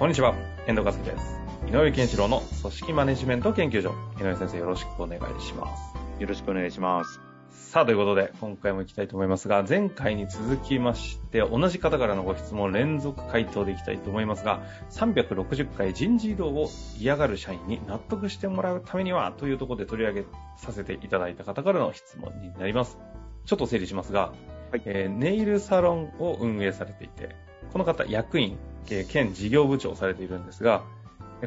[0.00, 0.34] こんにちは、
[0.66, 1.38] 遠藤和樹です。
[1.68, 3.94] 井上健一郎の組織マネジメント研究所。
[4.18, 5.94] 井上先生よろしくお願いします。
[6.18, 7.20] よろしくお願いします。
[7.50, 20.24] さあ、ということで、今回も行きたいと思いますが、前回に続きまして、同じ方からのご質問連続回答でいきたいと思いますが、360回人事異動を嫌がる社員に納得してもらうためには、というところで取り上げ
[20.56, 22.98] させていただいた方からの質問になります。
[23.44, 24.32] ちょっと整理しますが、
[24.70, 28.58] はいえーネイルサロンを運営されていて、この方、役員、
[28.90, 30.82] えー兼事業部長をされているんですが、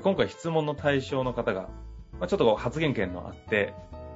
[0.01, 1.69] 今回質問の対象の方が、
[2.19, 3.73] まあ、ちょっと発言権のあって、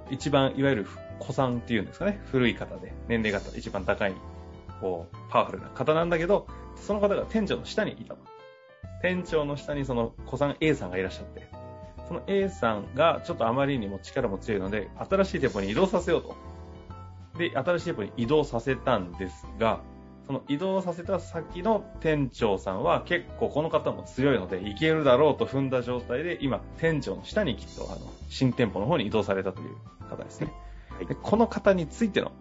[0.10, 0.88] 一番いわゆる
[1.22, 4.14] 古参っていうんですかね、古い方で、年齢が一番高い、
[4.82, 8.20] こう、パワフルな方なんだけど、その方が店長の下にいたと。
[9.02, 11.50] 店長の下にその古参 A さんがいらっしゃって、
[12.08, 16.36] その A さんがちょっとあまりにも力も強いので、新しい店舗に移動させようと。
[17.38, 19.82] で、新しい店舗に移動させたんですが、
[20.28, 29.76] その移動させた先の店長さんは結構この方も強いのでいけるだろうと踏んだ状態で今店長の下にきっとあの新店舗の方に移動されたという
[30.10, 30.52] 方ですね。
[30.90, 32.32] はいでこの方についての、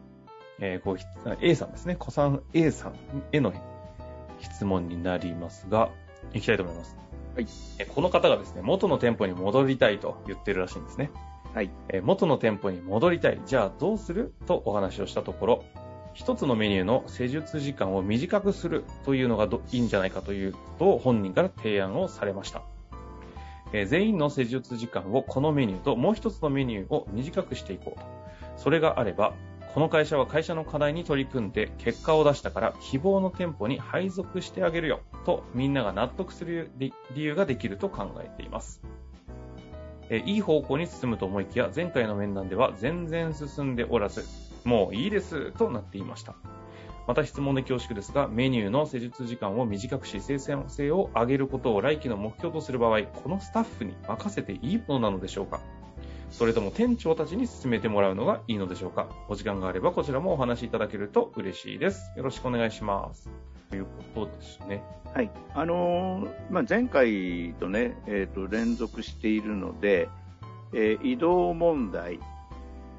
[0.58, 1.04] えーこうひ
[1.40, 1.94] A さんですね。
[1.94, 2.94] 子さん A さん
[3.32, 3.52] への
[4.40, 5.90] 質問になりますが、
[6.32, 6.96] いきたいと思います。
[7.34, 7.46] はい。
[7.78, 11.10] えーこの方がですね、元の店舗に戻りたいと言ってるらしいんですね。
[11.54, 11.70] はい。
[11.90, 13.40] えー元の店舗に戻りたい。
[13.46, 15.64] じゃあどうするとお話をしたところ、
[16.16, 22.62] 一つのメニューの施術時間を短くするというのがいいんじゃないかということを本人から提案をされました。
[23.74, 28.06] えー全員の施術時間をこのメニューともう一つのメニューを短くしていこうと。
[28.56, 29.34] それがあれば、
[29.74, 38.80] この会社は会社の課題に取り組んで結果を出したから希望の店舗に配属してあげるよとみんなが納得する理由ができると考えています。
[40.08, 46.34] えいい方向に進むと思いきや、前回の面談では全然進んでおらず、もういいですとなっていました。
[47.06, 55.60] また質問で恐縮ですが、メニューの施術時間を短くし、生産性を上げることを来期の目標とする場合、このスタッフに任せていいものなのでしょうか？
[56.30, 59.08] それとも店長たちに進めてもらうのがいいのでしょうか？
[59.28, 62.12] お時間があればこちらもお話しいただけると嬉しいです。
[62.16, 63.30] よろしくお願いします。
[63.70, 64.82] ということですね。
[65.14, 65.30] はい。
[65.54, 70.08] あのーまあ、前回とね、えっ、と、連続しているので、
[70.72, 72.18] えー移動問題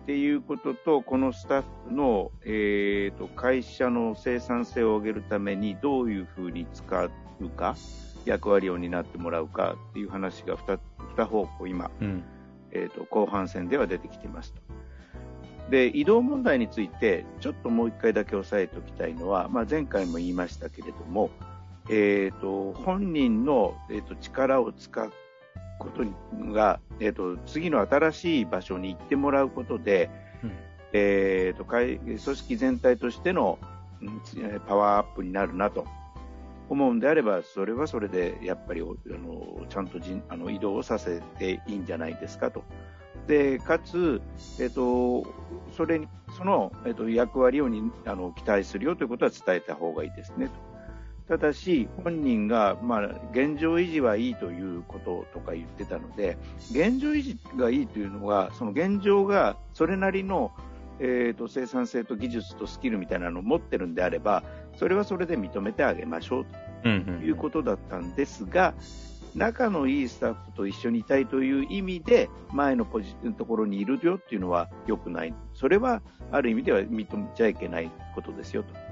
[0.08, 7.10] っていうことと、このスタッフの、えっ、と、会社の生産性を上げるためにどういうふうに使
[7.42, 7.76] うか、
[8.24, 10.80] 役割を担ってもらうかっていう話が2、
[11.18, 12.24] 二方向今、うん。
[12.72, 14.62] えー、と後半戦では出てきていますと。
[15.70, 21.30] で移動問題についてちょっともう一回だけ押さえておきたいのは、まあ、前回も言いましたけれども、
[21.90, 25.12] えー、と本人の、えー、と力を使う
[25.80, 26.04] こと
[26.52, 30.10] が、えー、と次の新しい場所に行ってもらうことで、
[30.44, 30.52] うん
[30.94, 33.60] えー、と会組織全体としての
[34.68, 35.86] パワーアップになるなと
[36.70, 42.64] 思うんであれば、それはそれでやっぱりおあのちゃんと人あの移動をさせていいんじゃないですかと。
[43.26, 44.22] でかつ、
[44.60, 45.26] えっと、
[45.76, 46.08] それに
[46.38, 50.67] その、えっと、役割をにあの期待するよということは伝えた方がいいですねと。
[51.28, 56.38] ただし、本人が、まあ、現状維持はいいということとか言ってたので、
[56.72, 60.52] 現状維持がいいというのは、その現状がそれなりの、
[61.00, 64.44] えー、と生産性と技術とスキルみたいなのを持ってるんであれば、
[64.78, 66.46] それはそれで認めてあげましょう
[66.86, 68.74] うんということだったんですが、
[69.36, 75.34] 仲のいいスタッフと一緒にいたいという意味で、前のポジのところにいるよっていうのは良くない。
[75.54, 76.02] それは、
[76.32, 78.87] ある意味では認めちゃいけないことですよと。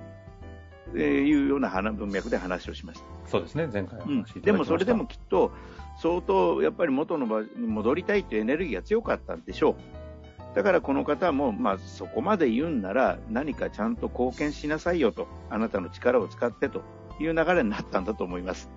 [0.93, 3.05] えーいうような話文脈で話をしました。
[3.29, 3.67] そうですね。
[3.67, 5.51] 前回おうんでもそれでもきっと
[5.97, 9.75] 相当やっぱり元の場に戻りたいというエネルギーが強かったんでしょう。
[10.55, 16.81] だからこの方も、まあ、そこまで言うんなら何かちゃんと貢献しなさいよと、あなたの力を使ってと
[17.19, 18.69] いう流れになったんだと思います。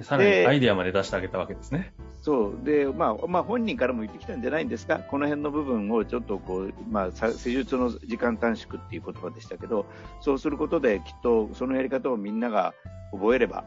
[0.00, 1.92] さらにアイディアまで出してあげたわけですね。
[2.20, 9.86] そうで、まあまあ、本人からも言ってきたんじゃないんですか、この辺の部分をちょっとこう、まあ、さ施術の時間短縮っていう言葉でしたけど、
[10.20, 12.74] そうすることできっとそのやり方をみんなが
[13.12, 13.64] 覚えれば、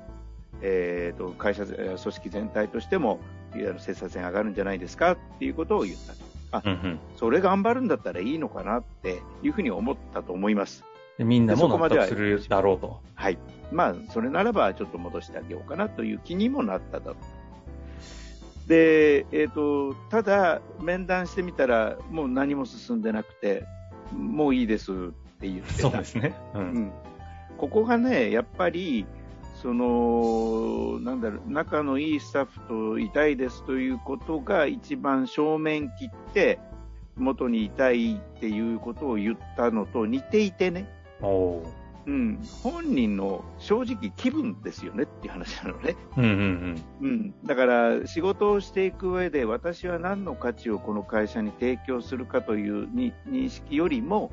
[0.61, 3.19] えー、と会社、えー組織全体としても
[3.55, 6.19] いわゆる生産性上がるんじゃないですかっていうことを言ったと。
[6.53, 6.99] あうんうん。
[7.15, 10.83] それ頑張るんだったらいいのかなっていうふうに思ったと思います。
[11.17, 12.99] でみんなも納得するだろうと。
[13.15, 13.37] はい。
[13.71, 17.13] まあ、それならばちょっと戻してあげようかなという気にもなっただ。
[18.71, 23.65] で、えっ、と、ただ、面談してみたら、もう何も進んでなくて、
[24.13, 24.95] もういいですっ
[25.41, 25.79] て言ってた。
[25.81, 26.33] そうですね。
[26.53, 26.59] う。
[26.59, 26.91] うんん。
[27.57, 29.05] ここがね、やっぱり、
[29.61, 36.57] その、なんだろう、仲のいいスタッフといたいですということが一番正面切って、
[37.17, 40.87] 元にいたいっていうことを言ったのと似ていてね、
[41.21, 45.95] おーうん、本人の正直気分ですよねっていう話なのね。
[46.17, 47.33] うんうんうん。
[47.45, 54.31] だから仕事をしていく上で私は何の価値をこの会社に提供するかというに認識よりも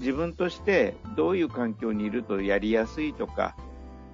[0.00, 3.56] 自分としてどういう環境にいるとやりやすいとか、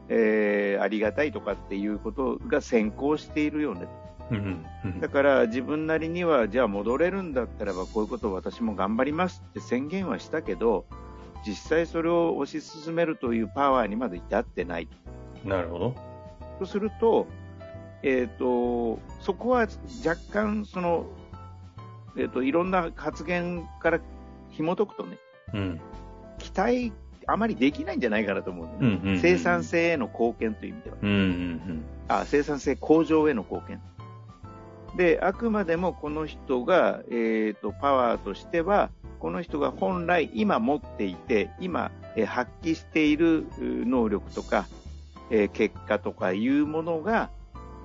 [0.09, 3.87] えーありがたいとかっていうことが先行しているよね。
[4.31, 4.37] うん。
[4.37, 4.45] うん
[4.85, 10.87] うんだから自分なりにはじゃあ戻れるんだったらばこういうことを私も頑張りますって宣言はしたけど
[11.47, 14.89] 実際それを推し進めるというパワーにまで至ってない。
[15.45, 15.95] なるほど。
[16.59, 17.27] とすると,、
[18.03, 19.67] えー、とそこは
[20.07, 21.07] 若干その、
[22.17, 24.01] えー、といろんな発言から
[24.51, 25.19] 紐解くとね
[25.55, 25.81] うん。
[26.39, 26.93] 期待
[27.27, 30.97] あまりできないんじゃないかなと思うね、うんうんうん生産性への貢献という意味では。
[31.03, 31.85] うんうん。
[32.09, 33.81] あ生産性向上への貢献。
[34.97, 38.91] であくまでもこの人が、えー、とパワーとしては
[39.23, 44.67] この人が本来今持っていて今、えー発揮しているう能力とか、
[45.31, 47.31] えー結果とかいうものが、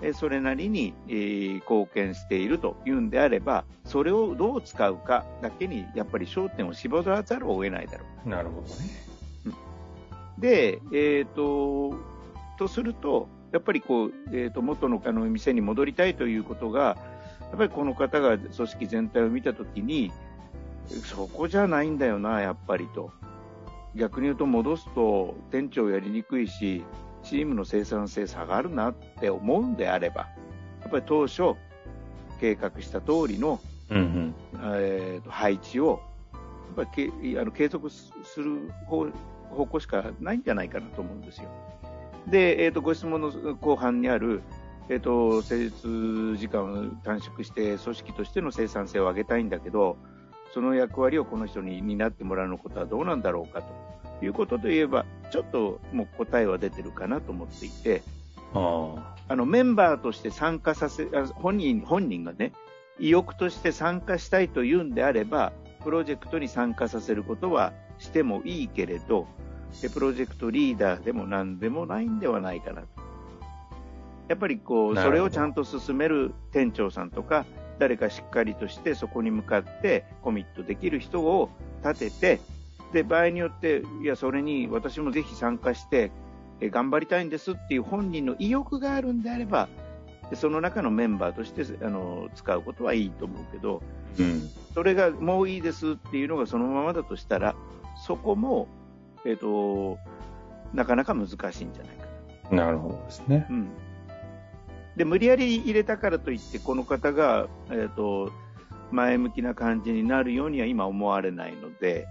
[0.01, 8.31] えーそれなりに、えー貢献しているというんであればそれをどう使うかだけにやっぱり焦点を絞らざるを得ないだろううん。
[8.31, 9.07] なるほどね。
[10.39, 11.95] で、えー、と、
[12.57, 16.97] とすると、やっぱりこう、えー、と元のあの店に戻りたいということが、
[17.41, 20.11] やっぱりこの方が組織全体を見たときに、
[20.87, 23.11] そこじゃないんだよな、やっぱりと。
[23.95, 26.83] 逆に言うと戻すと店長やりにくいし、
[27.23, 30.27] チームの生産性下がるなって思うんであれば、
[30.81, 31.55] やっぱり当初
[32.39, 34.35] 計画した通りのうんうん。
[34.75, 36.01] えーと配置を
[36.33, 39.07] やっぱりけあの継続すする方
[39.49, 41.49] 方向しかないんじゃないかなと思うんですよ。
[42.27, 44.41] で、えー、とご質問の後半にある、
[44.89, 49.97] えー、と施術時間を短縮して組織としての生産性を上げたいんだけど
[50.53, 53.61] その役割をこの人に担ってもらうのことはどうなんだろうか
[54.19, 58.01] ということといえばちょっともう答えは出てるかなと思っていて
[58.53, 59.17] ああ。
[59.29, 62.53] あのメンバーとして参加させあ本人本人がね
[62.99, 65.51] 意欲として参加したいというんであれば
[65.83, 69.27] プロジェクトに参加させることはしてもいいけれど
[69.81, 72.87] でプロジェクトリーダーでも何でもないんではないかなと
[74.27, 77.45] やっぱりこうそれをちゃんと進める店長さんとか
[77.79, 81.49] 誰かしっかりとしてそこに向かってコミットできる人を
[81.83, 82.41] 立てて
[82.93, 86.11] で場合によっていやそれに私もぜひ参加して
[86.59, 89.69] え頑張りたいんですっていう本人の意欲があるんであれば
[90.29, 93.81] でその中のメンバーとしてあの使うことはいいと思うけど
[94.19, 94.49] うん。
[94.73, 97.55] それがもういいですっていうのがそのままだとしたら
[98.05, 98.67] そこも、
[99.25, 99.97] えっと
[100.73, 102.05] なかなか難しいんじゃないか
[102.51, 102.65] な。
[102.65, 103.47] なるほどですね。
[103.49, 103.69] うん、
[104.97, 108.31] で無理やり入れたからといってこの方が、えっと
[108.91, 112.07] 前向きな感じになるようには今思われないので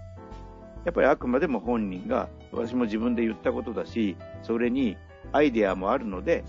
[0.85, 4.95] やっぱりあくまでも本人が私も自分で言ったことだしそれに
[5.31, 6.43] アイデアもあるので、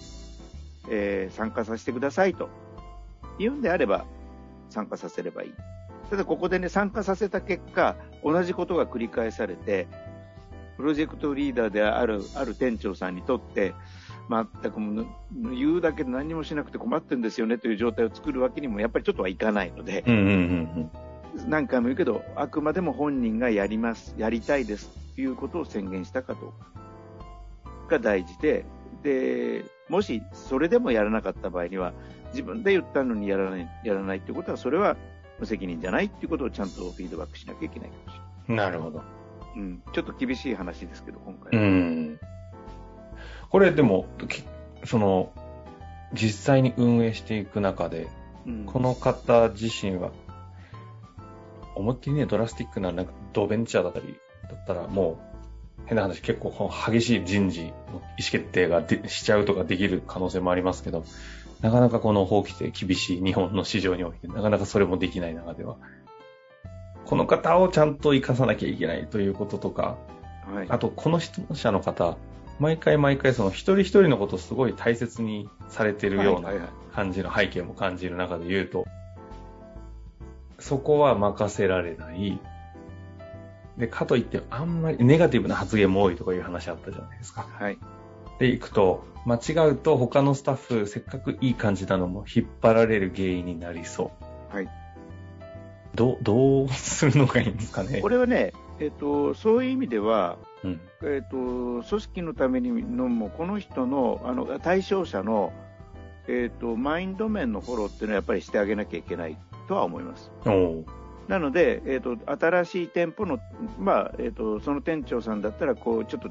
[0.90, 2.48] えー参加させてくださいと
[3.38, 4.04] 言うんであれば
[4.70, 5.54] 参加させればいい。
[6.10, 9.86] ただここでね、参加させた結果、同じことが繰り返されて、
[10.76, 13.74] プロジェクトリーダーである、ある店長さんにとって、
[14.28, 15.06] 全く
[15.54, 20.30] 言うだけで何もしなくて困ってるんですよねという状態を作るわけにもやっぱりちょっとはいかないので、うんうんう
[20.80, 20.90] ん
[21.46, 28.64] 何回も言うけど、あくまでも本人がやります、やりたいですということを宣言したかどうかが大事で、
[29.02, 31.92] で、もしそれでもやらなかった場合には、
[32.30, 34.96] 自分で言ったのにやらない、やらないということは、それは
[35.38, 38.26] 無責任じゃないっていうことをちゃんとフィードバックしなきゃいけないかもしれない。
[38.48, 38.56] うん。
[38.56, 39.02] なるほど。
[39.56, 41.66] うん、ちょっと厳しい話ですけど、今う回は。
[41.66, 42.18] ん。
[43.50, 44.44] これでも、き
[44.84, 45.32] その、
[46.12, 48.08] 実際に運営していく中で、
[48.46, 50.10] うんこの方自身は、
[51.74, 55.18] 思いっきりね、ドラスティックな、なんか、ドベンチャーだったり、だったら、も
[55.76, 61.04] う、変な話、結構、この激しい人事の意思決定がでしちゃうとかできる可能性もありますけど、
[61.60, 65.76] なかなかこの法規制厳しい日本の市場において、なかなかそれもできない中では、
[67.04, 69.96] この方をちゃんと活かさなきゃいけないということとか、
[70.52, 70.66] はい。
[70.68, 72.16] あと、この質問者の方、
[72.58, 76.52] 毎回毎回その一人一人のことをすごい大切にされてるような
[76.92, 78.86] 感じの背景も感じる中で言うと、
[80.58, 82.40] そこは任せられない。
[83.76, 87.46] で、かといってあんまりネガティブな発言も多いとかいう話あったじゃないですか。
[87.48, 87.78] はい。
[88.40, 94.12] で、行くと、間違うと他のスタッフ、せっかくいい感じなのも引っ張られる原因になりそ
[94.50, 94.54] う。
[94.54, 94.68] はい。
[95.94, 98.00] どう、どうするのがいいんですかね。
[98.00, 100.80] これはね、えっ、と、そういう意味では、うん。
[101.02, 105.52] えっ、と、組織のためにのも、この人の、あの、対象者の、
[106.28, 110.30] えっ、と、マインド面のフォローっていうのはやっぱりしてあげなきゃいけないとは思います。
[111.28, 113.38] なので、えっ、と、新しい店舗の、
[113.78, 116.30] まあ、えっ、と、その店長さんだったら、こう、ちょっと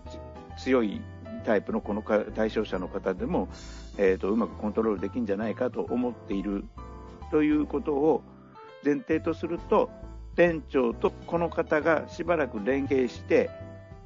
[0.58, 1.02] つ強い
[1.46, 3.50] タイプのこのか対象者の方でも、
[3.98, 6.66] えっ、と、うまくコントロールできるんじゃないかと思っている
[7.30, 8.24] ということを
[8.84, 9.90] 前提とすると、
[10.38, 13.50] 店長とこの方がしばらく連携して、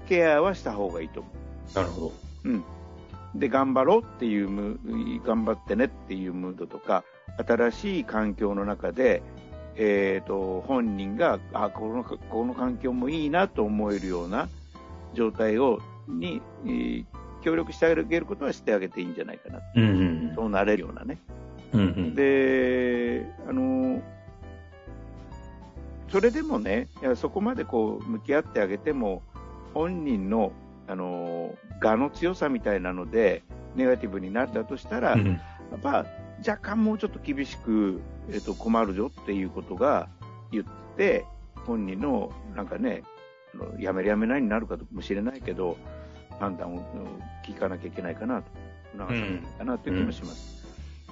[0.07, 1.75] ケアはした方がいいと思う。
[1.75, 2.13] なるほど。
[2.45, 2.63] うん、
[3.35, 4.79] で頑張ろうっていうム
[5.23, 7.03] 頑張ってねっていうムードとか
[7.45, 9.21] 新しい環境の中で、
[9.75, 14.49] えー、と本人があこのこの環境もいいなと思えるような
[15.13, 17.05] 状態をに、えー
[17.41, 21.17] 協力してあげることはしてあげていいんじゃないかなうんうんそうなれるようなね。
[21.73, 21.81] うん。
[21.81, 22.15] うんうん。
[22.15, 23.99] であの
[26.11, 29.23] それでもねいやそこまでこう向き合ってあげても
[29.73, 30.51] 本人の
[30.87, 33.43] あの我の強さみたいなので
[33.75, 35.39] ネガティブになったとしたら、やうん
[35.77, 36.05] っぱ
[36.45, 40.09] 若干もうちょっと厳しく、えっと困るよっていうことが
[40.51, 40.65] 言っ
[40.97, 41.25] て
[41.65, 43.03] 本人のなんかね
[43.79, 45.77] やめるやめないになるかもしれないけど
[46.39, 46.83] 判断をうん
[47.45, 48.51] 聞かなきゃいけないかなと
[48.97, 50.61] 促さなきゃいけないかなという気もします。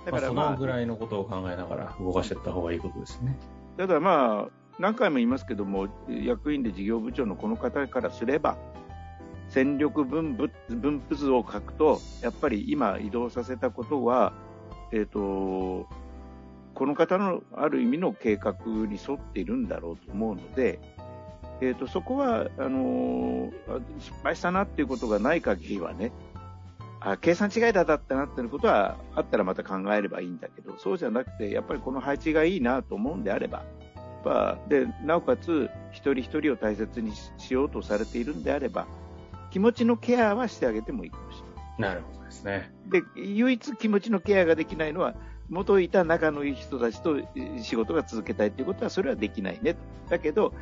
[0.05, 3.37] だからまあまあ、そのぐらいのことを考えながら動かしていった方がいいことですね。
[3.77, 8.57] ただまあ、何回も言いますけども、役員で事業部長のこの方からすれば、
[9.49, 14.31] 戦力分布分布図を書くと、やっぱり今移動させたことは、
[14.93, 15.87] えっ、と、
[16.75, 20.79] この方のある意味の計画に沿っているんだろうと思うので、
[21.61, 26.13] えっ、と、そこは、あのあ失敗したなっていうことがない限りはね、
[27.01, 33.63] あ計算違いだったなっていうことはあったらまた考えればいいんだけど、そうじゃなくて、やっぱりこの配置がいいなと思うんであれば、
[34.23, 38.87] ぱでなおかつ一人一人を大切にししようとされているんであれば、
[39.51, 41.91] 気持ちのケアはしてあげてもいいかもしれない。
[41.91, 42.71] なるほどですね。
[42.87, 45.15] で、唯一気持ちのケアができないのは、
[45.49, 49.75] 元いた仲のいい人たちとえー仕事が続けたいということは、それはできないね。
[50.09, 50.53] だけど、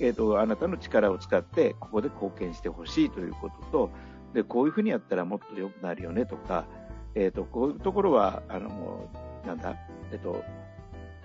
[0.00, 3.90] えっ、と、あなたの力を使って、ここで貢献してほしいということと、
[4.34, 6.66] で、こういうふうにやったらもっと良くなるよねとか、
[7.14, 9.08] えっ、と、こういうところは、あの、
[9.46, 9.76] なんだ、
[10.12, 10.42] えっ、と、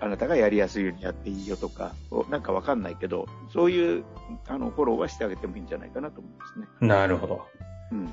[0.02, 4.04] あなたがやりやすいようにやっていいよとか、おなんかわかんないけど、そういう、
[4.48, 6.66] あの、フォローはしてあげてもいいんじゃないかなと思いますね。
[6.80, 7.46] なるほど。
[7.92, 8.08] うん。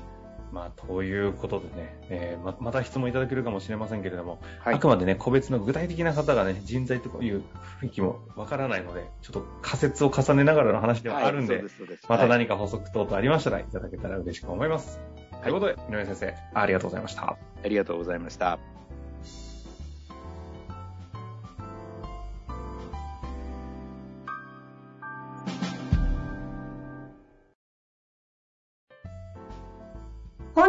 [0.52, 7.42] まあ、ということでね、えーままた質問いただけるかもしれませんけれども、はいあくまでね、個別の具体的な方がね、人材という
[7.80, 11.64] 雰囲気もわからないので、ちょっと仮説を重ねながらの話ではあるんで、
[12.08, 15.00] またはい何か補足等々ありましたらいただけたら嬉しく思います。
[15.42, 17.36] ということで、井上先生、ありがとうございました。
[17.64, 18.79] ありがとうございました。